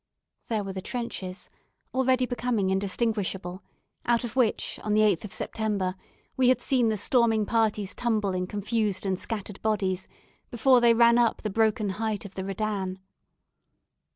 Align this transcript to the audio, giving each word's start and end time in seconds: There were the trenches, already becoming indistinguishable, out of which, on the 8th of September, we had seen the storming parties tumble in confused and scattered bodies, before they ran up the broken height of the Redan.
There 0.47 0.63
were 0.63 0.73
the 0.73 0.81
trenches, 0.81 1.47
already 1.93 2.25
becoming 2.25 2.71
indistinguishable, 2.71 3.61
out 4.03 4.23
of 4.23 4.35
which, 4.35 4.79
on 4.83 4.95
the 4.95 5.01
8th 5.01 5.25
of 5.25 5.31
September, 5.31 5.93
we 6.35 6.49
had 6.49 6.59
seen 6.59 6.89
the 6.89 6.97
storming 6.97 7.45
parties 7.45 7.93
tumble 7.93 8.33
in 8.33 8.47
confused 8.47 9.05
and 9.05 9.19
scattered 9.19 9.61
bodies, 9.61 10.07
before 10.49 10.81
they 10.81 10.95
ran 10.95 11.19
up 11.19 11.43
the 11.43 11.51
broken 11.51 11.89
height 12.01 12.25
of 12.25 12.33
the 12.33 12.43
Redan. 12.43 12.97